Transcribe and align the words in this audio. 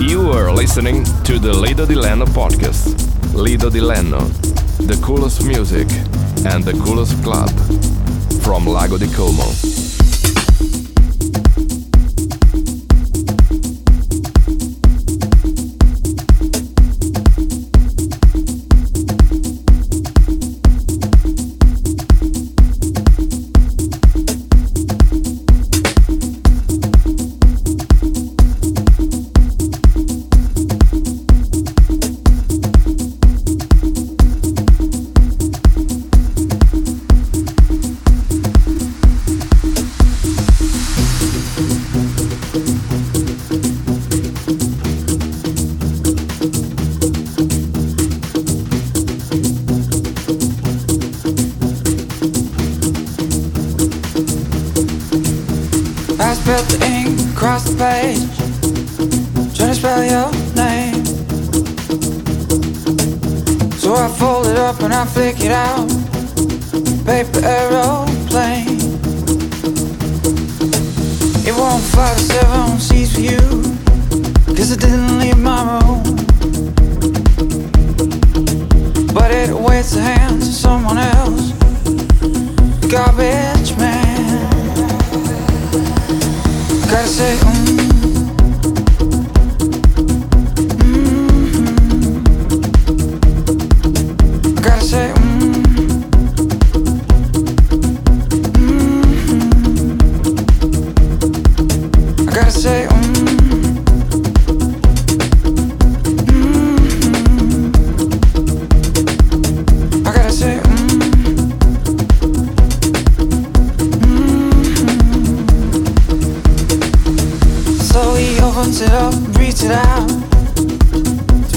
You 0.00 0.30
are 0.30 0.52
listening 0.52 1.04
to 1.24 1.40
the 1.40 1.52
Lido 1.52 1.84
Di 1.84 1.94
Lenno 1.94 2.24
podcast. 2.24 2.94
Lido 3.34 3.68
Di 3.68 3.80
Lenno, 3.80 4.20
the 4.86 4.96
coolest 5.02 5.44
music 5.44 5.88
and 6.46 6.62
the 6.62 6.72
coolest 6.84 7.20
club 7.24 7.50
from 8.40 8.64
Lago 8.64 8.96
di 8.96 9.08
Como. 9.08 9.97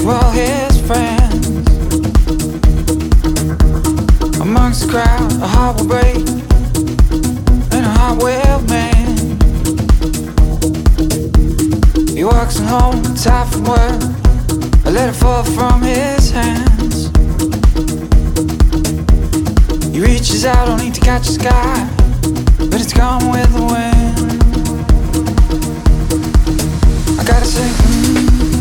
were 0.04 0.32
his 0.32 0.80
friends. 0.80 1.68
Amongst 4.40 4.82
the 4.82 4.88
crowd, 4.90 5.32
a 5.40 5.46
heart 5.46 5.76
will 5.78 5.86
break, 5.86 6.16
and 7.72 7.86
a 7.86 7.92
heart 7.98 8.22
will 8.22 8.60
mend. 8.62 9.42
He 12.10 12.24
walks 12.24 12.58
home, 12.58 13.02
tired 13.14 13.48
from 13.52 13.64
work, 13.64 14.02
a 14.86 14.90
letter 14.90 15.12
fall 15.12 15.44
from 15.44 15.82
his 15.82 16.30
hands. 16.30 17.10
He 19.92 20.00
reaches 20.00 20.44
out, 20.44 20.68
only 20.68 20.90
to 20.90 21.00
catch 21.00 21.26
the 21.26 21.32
sky, 21.34 21.88
but 22.70 22.80
it's 22.80 22.92
gone 22.92 23.30
with 23.30 23.52
the 23.54 23.62
wind. 23.62 24.18
I 27.20 27.24
gotta 27.24 27.46
say. 27.46 27.68
Mm, 27.68 28.51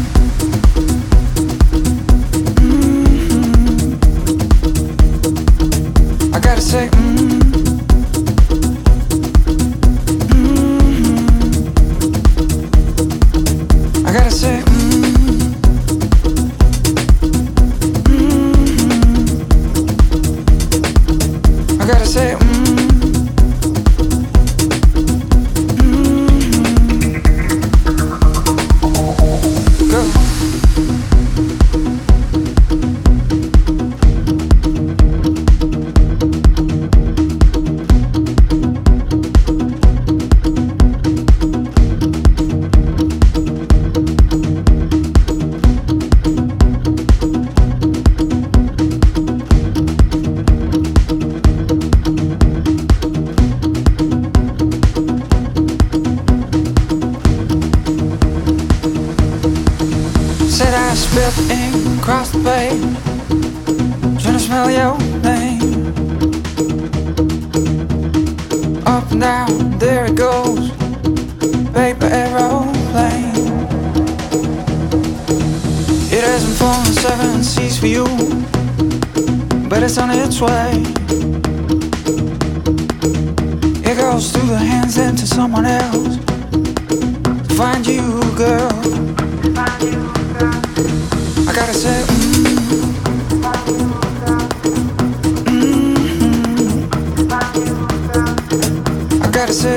I 91.48 91.54
gotta 91.54 91.74
say 91.74 92.04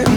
mm-hmm. 0.05 0.14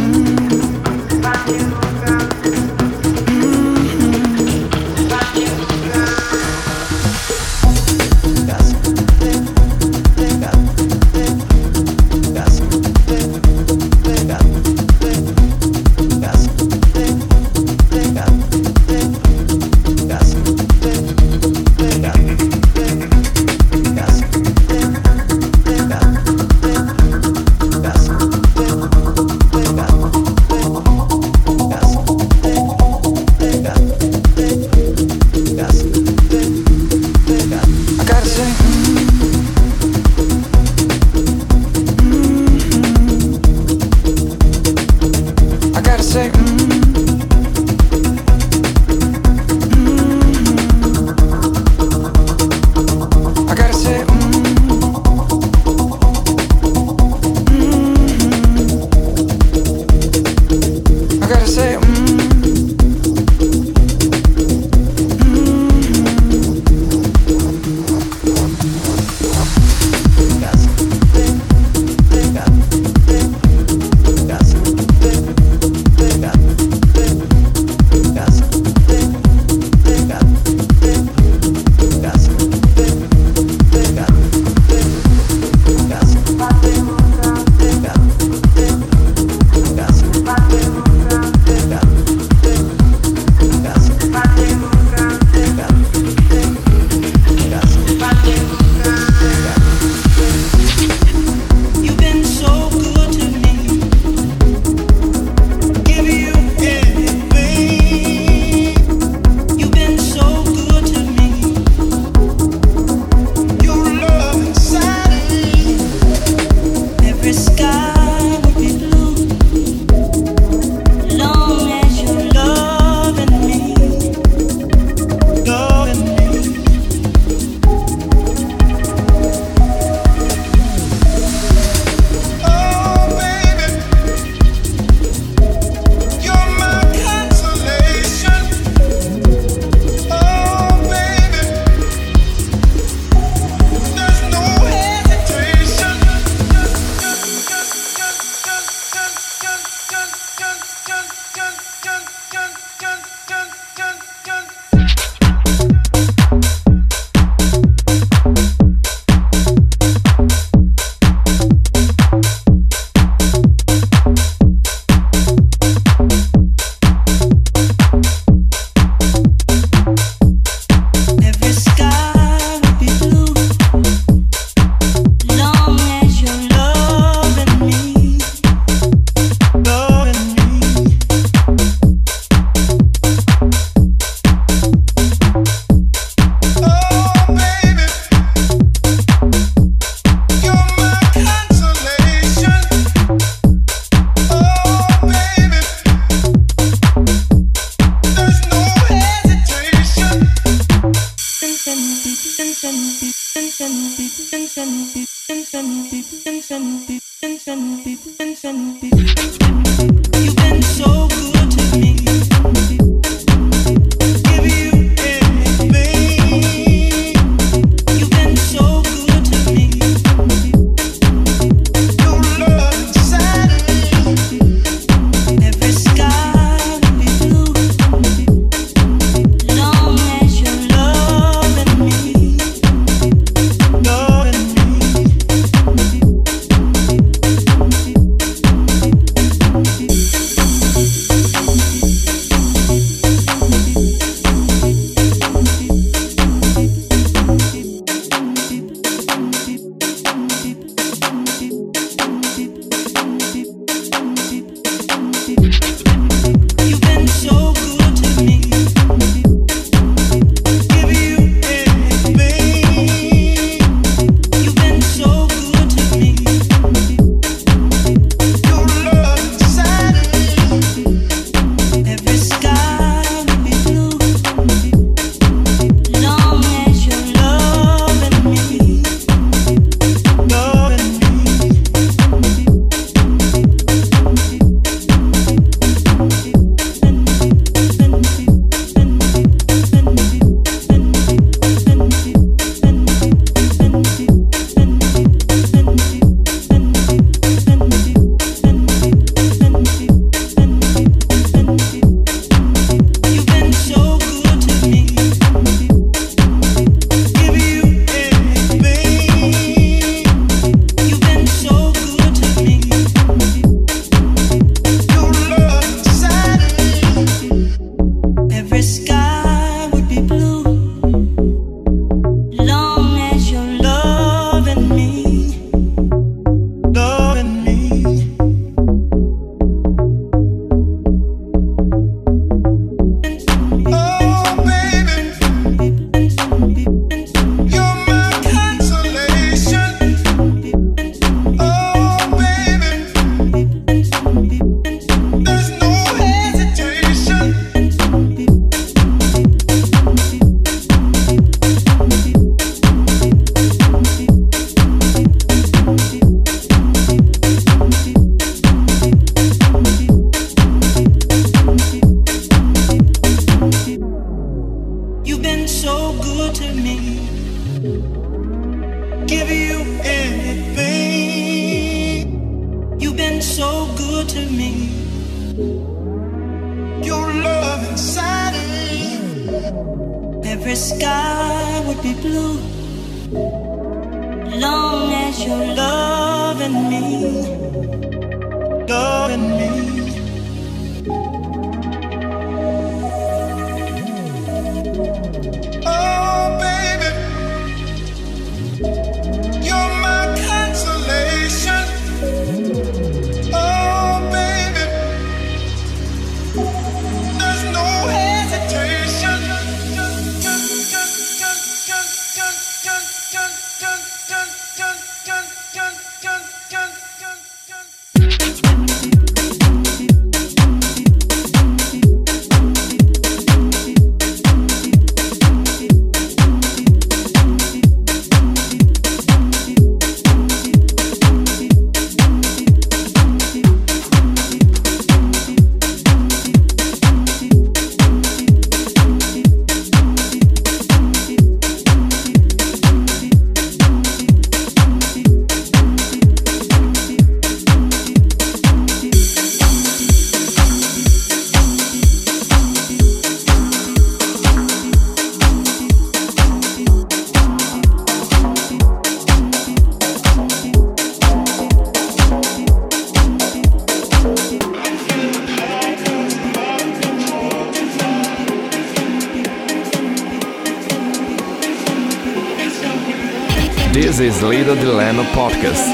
podcast 475.18 475.68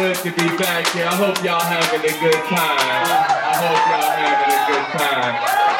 good 0.00 0.16
to 0.16 0.30
be 0.32 0.56
back 0.56 0.86
here. 0.94 1.04
I 1.04 1.14
hope 1.14 1.44
y'all 1.44 1.60
having 1.60 2.00
a 2.00 2.20
good 2.20 2.42
time. 2.48 2.56
I 2.56 3.52
hope 3.60 3.84
y'all 3.92 4.12
having 4.16 4.56
a 4.56 4.64
good 4.72 4.86
time. 4.96 5.79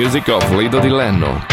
Music 0.00 0.28
of 0.28 0.50
Lido 0.52 0.80
Di 0.80 0.88
Lenno. 0.88 1.46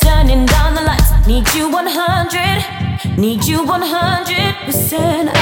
turning 0.00 0.46
down 0.46 0.74
the 0.74 0.82
lights. 0.82 1.10
Need 1.26 1.52
you 1.54 1.70
100, 1.70 3.18
need 3.18 3.44
you 3.44 3.64
100%. 3.64 5.41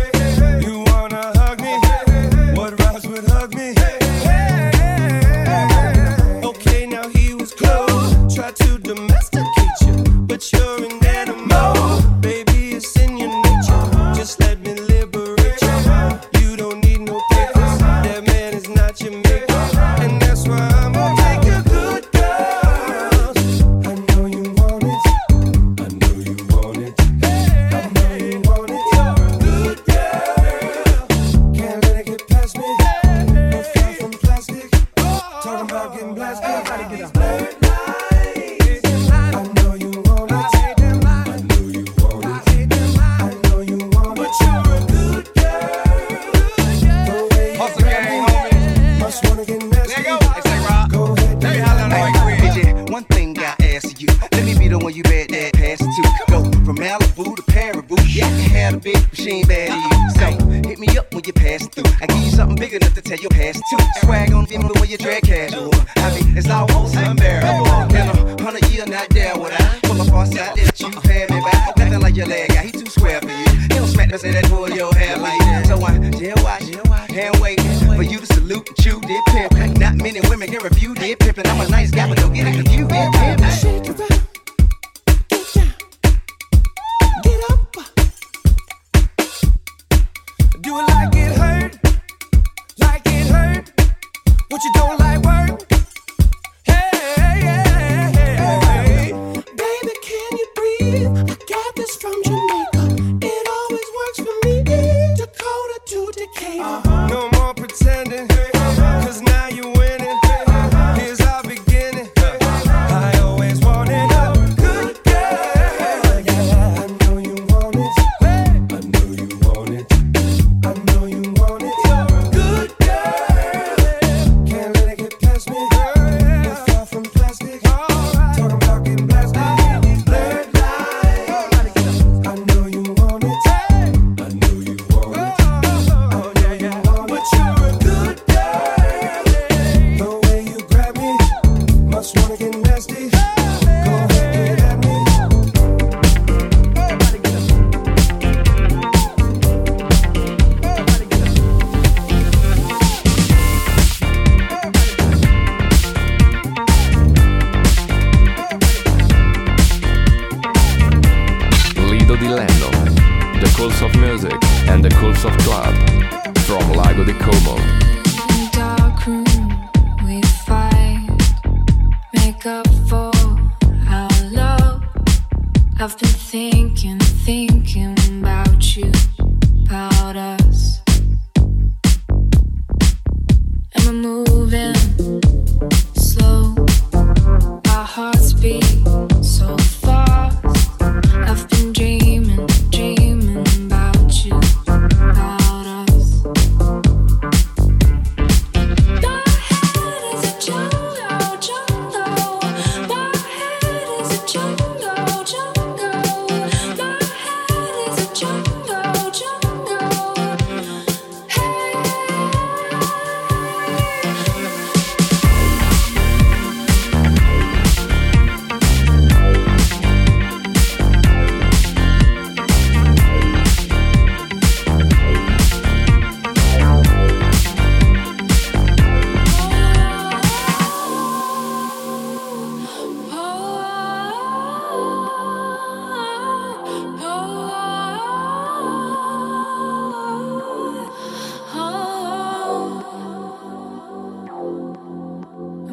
Shadows 0.00 0.79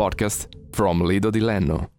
Podcast 0.04 0.50
from 0.72 1.02
Lido 1.02 1.30
Di 1.30 1.40
Lenno. 1.40 1.93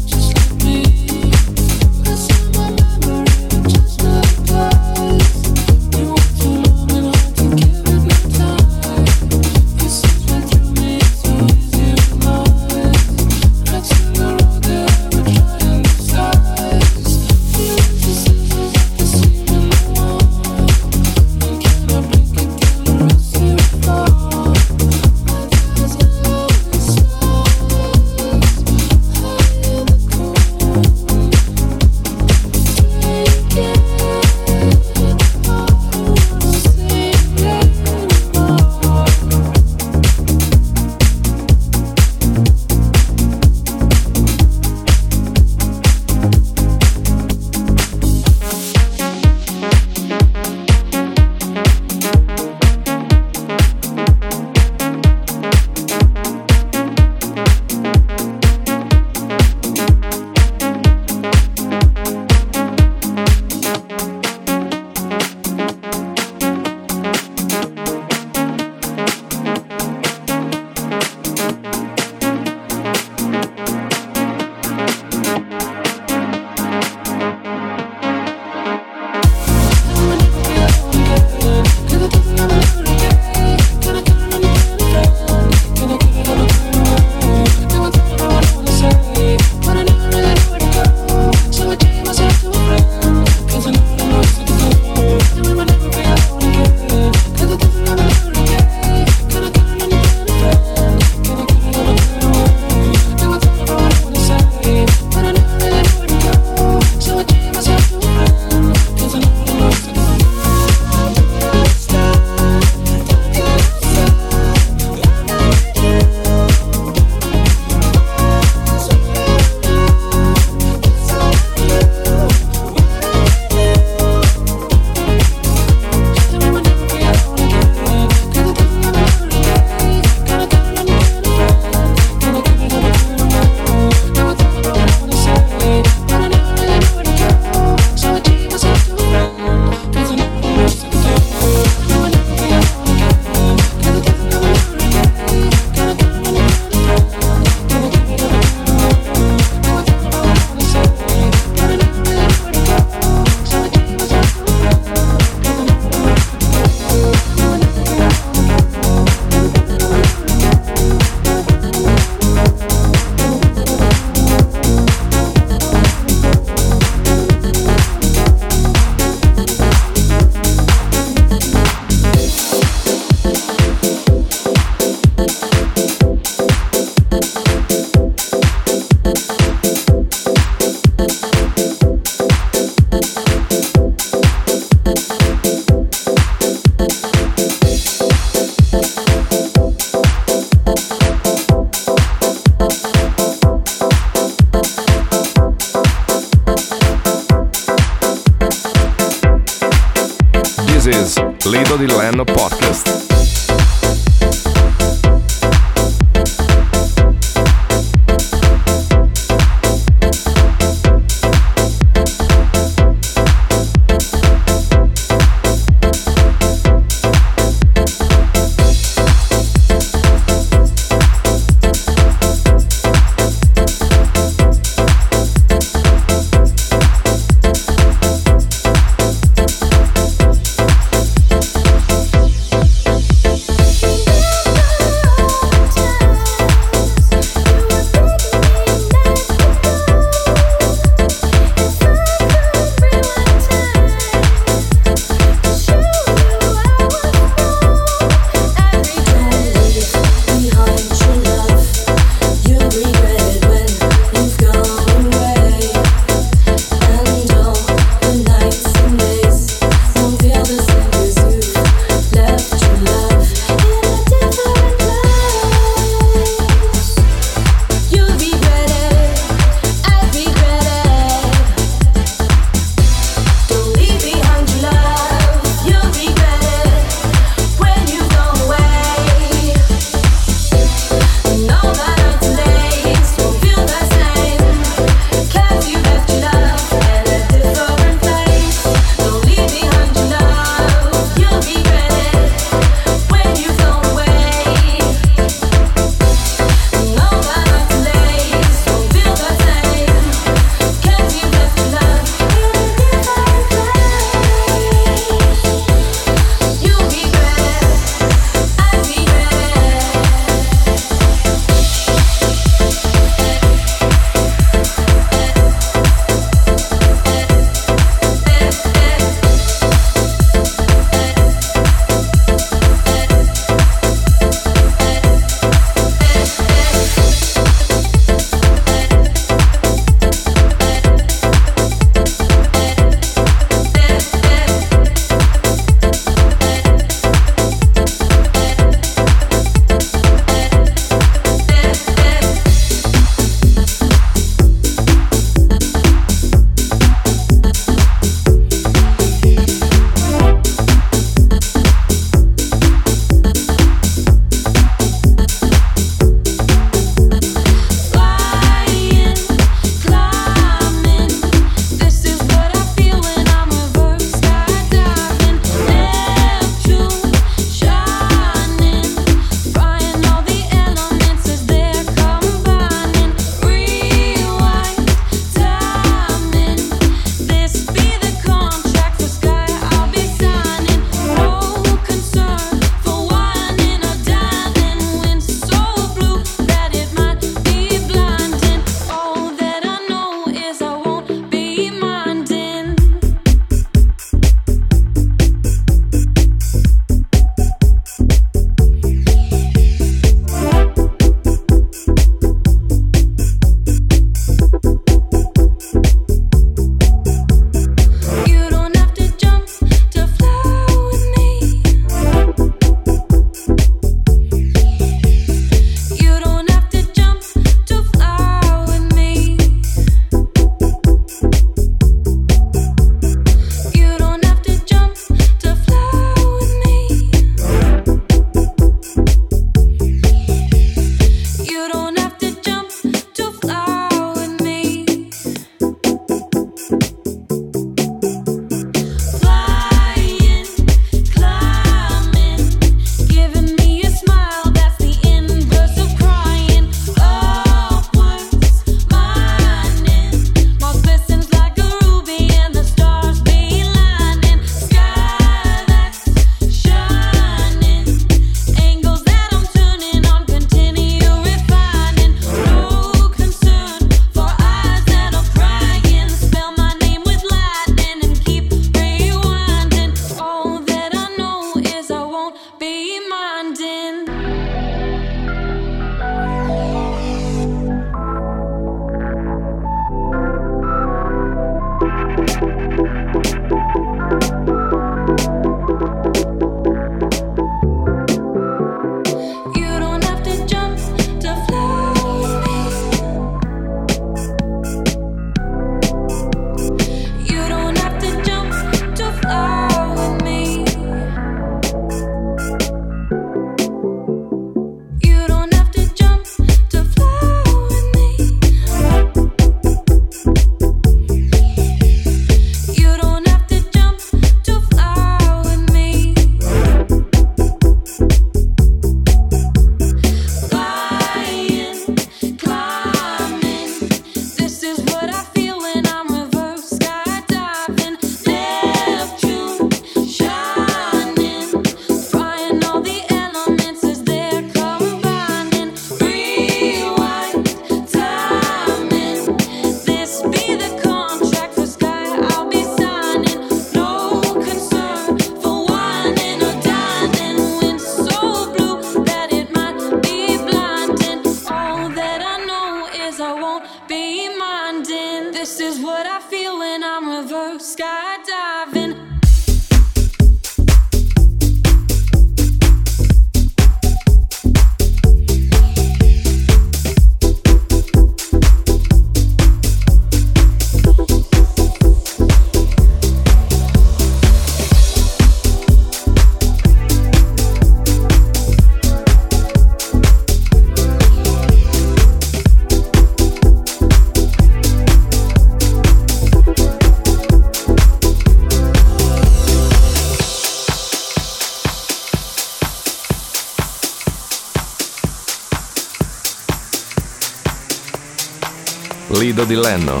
Lido 599.18 599.44
di 599.44 599.56
Lenno, 599.56 600.00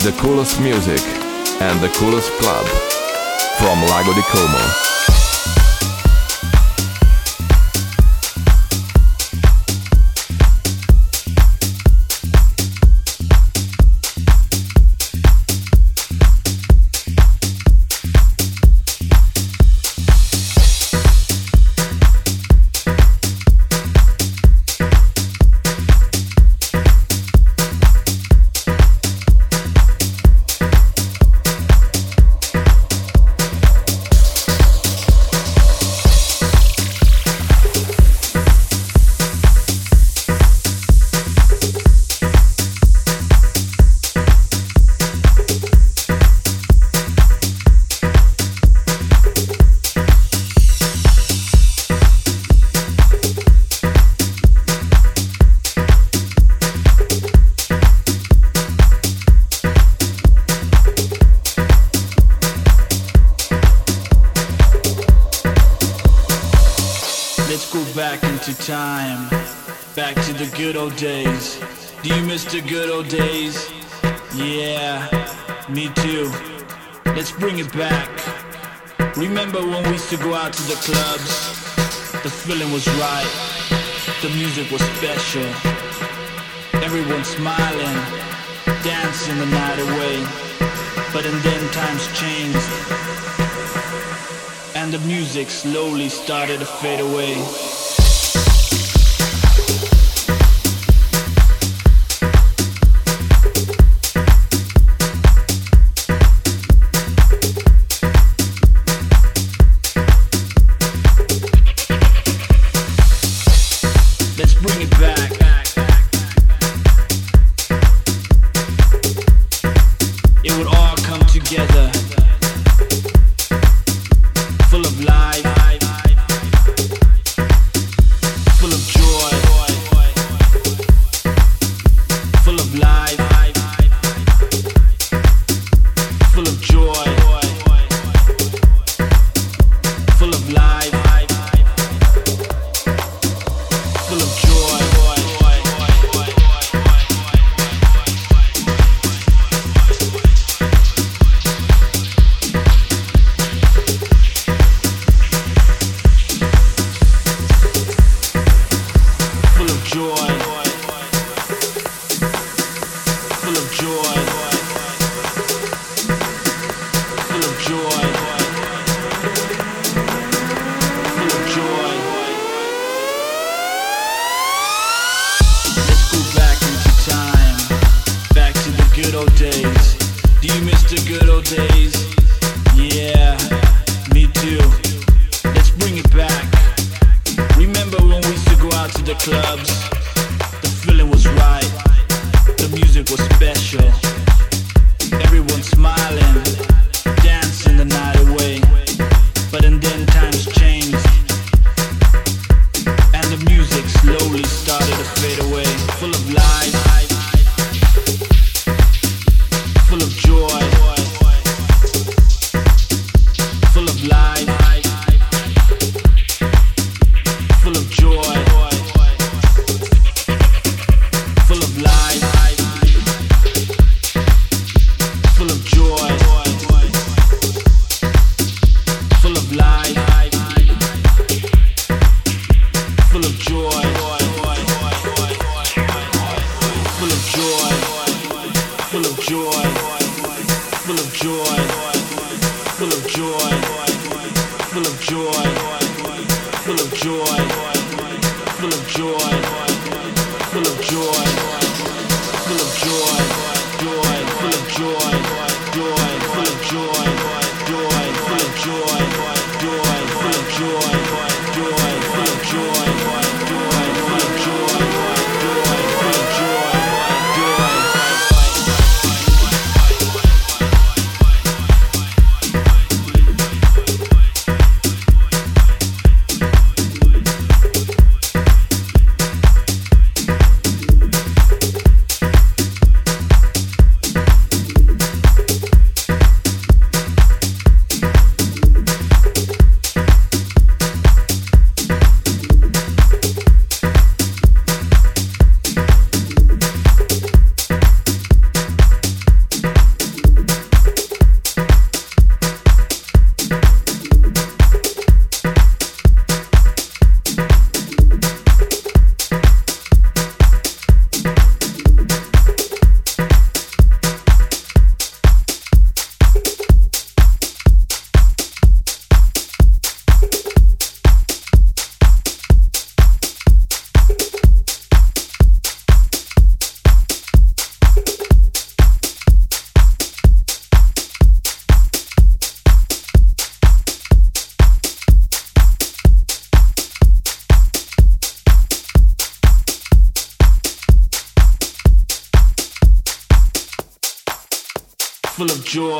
the 0.00 0.12
coolest 0.18 0.58
music 0.58 1.00
and 1.60 1.80
the 1.80 1.88
coolest 1.96 2.32
club 2.40 2.66
from 3.56 3.80
Lago 3.86 4.12
di 4.12 4.22
Como. 4.22 4.97
music 95.38 95.70
slowly 95.70 96.08
started 96.08 96.58
to 96.58 96.66
fade 96.66 96.98
away. 96.98 97.87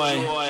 Joy. 0.07 0.48